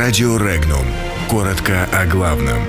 [0.00, 0.86] Радио Регнум.
[1.28, 2.62] Коротко о главном.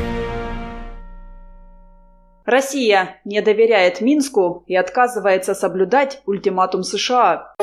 [2.44, 7.54] Россия не доверяет Минску и отказывается соблюдать ультиматум США.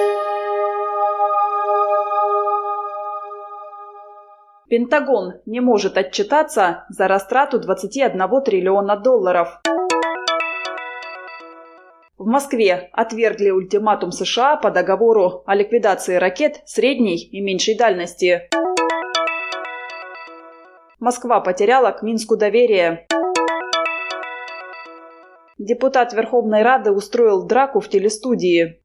[4.68, 9.60] Пентагон не может отчитаться за растрату 21 триллиона долларов.
[12.16, 18.48] В Москве отвергли ультиматум США по договору о ликвидации ракет средней и меньшей дальности.
[20.98, 23.06] Москва потеряла к Минску доверие.
[25.58, 28.80] Депутат Верховной Рады устроил драку в телестудии.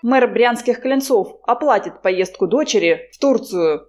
[0.00, 3.88] Мэр Брянских Клинцов оплатит поездку дочери в Турцию.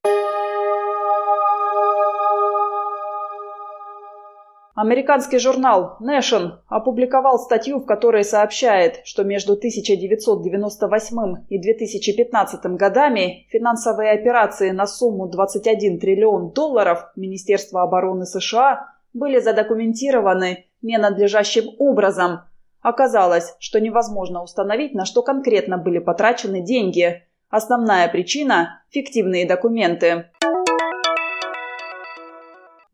[4.82, 14.12] Американский журнал Nation опубликовал статью, в которой сообщает, что между 1998 и 2015 годами финансовые
[14.12, 22.44] операции на сумму 21 триллион долларов Министерства обороны США были задокументированы ненадлежащим образом.
[22.82, 27.22] Оказалось, что невозможно установить, на что конкретно были потрачены деньги.
[27.50, 30.30] Основная причина– фиктивные документы.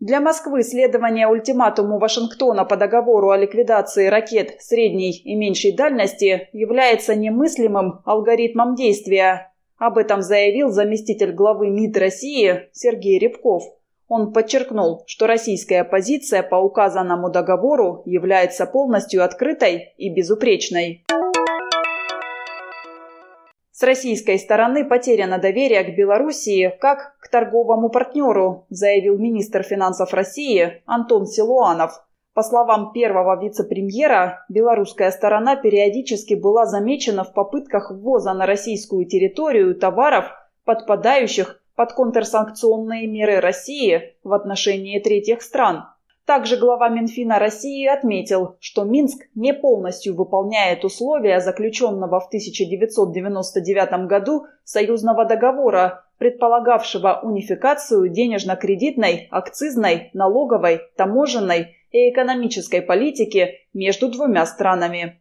[0.05, 7.15] Для Москвы следование ультиматуму Вашингтона по договору о ликвидации ракет средней и меньшей дальности является
[7.15, 9.51] немыслимым алгоритмом действия.
[9.79, 13.63] Об этом заявил заместитель главы МИД России Сергей Рябков.
[14.07, 21.03] Он подчеркнул, что российская позиция по указанному договору является полностью открытой и безупречной.
[23.77, 30.81] С российской стороны потеряно доверие к Белоруссии как к торговому партнеру, заявил министр финансов России
[30.85, 31.91] Антон Силуанов.
[32.33, 39.75] По словам первого вице-премьера, белорусская сторона периодически была замечена в попытках ввоза на российскую территорию
[39.75, 40.31] товаров,
[40.63, 45.83] подпадающих под контрсанкционные меры России в отношении третьих стран–
[46.25, 54.47] также глава Минфина России отметил, что Минск не полностью выполняет условия заключенного в 1999 году
[54.63, 65.19] союзного договора, предполагавшего унификацию денежно-кредитной, акцизной, налоговой, таможенной и экономической политики между двумя странами.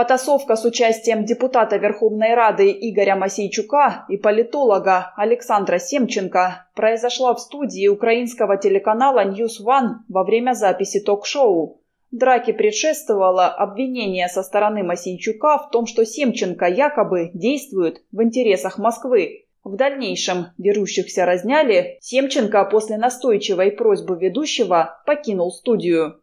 [0.00, 7.86] Потасовка с участием депутата Верховной Рады Игоря Масейчука и политолога Александра Семченко произошла в студии
[7.86, 11.82] украинского телеканала News One во время записи ток-шоу.
[12.12, 19.44] Драке предшествовало обвинение со стороны Масейчука в том, что Семченко якобы действует в интересах Москвы.
[19.64, 26.19] В дальнейшем дерущихся разняли, Семченко после настойчивой просьбы ведущего покинул студию.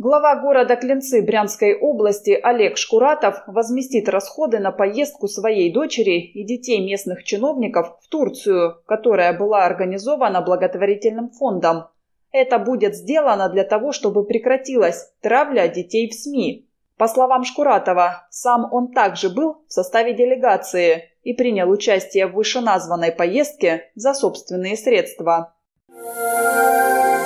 [0.00, 6.78] Глава города Клинцы Брянской области Олег Шкуратов возместит расходы на поездку своей дочери и детей
[6.86, 11.88] местных чиновников в Турцию, которая была организована благотворительным фондом.
[12.30, 16.68] Это будет сделано для того, чтобы прекратилась травля детей в СМИ.
[16.96, 23.10] По словам Шкуратова, сам он также был в составе делегации и принял участие в вышеназванной
[23.10, 25.56] поездке за собственные средства.